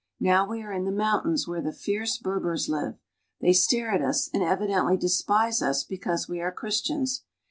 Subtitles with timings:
[0.19, 2.97] Now we are i the mountains where the fierce Berbers live;
[3.39, 7.23] they stare] at us and evidently despise us because we are Christians.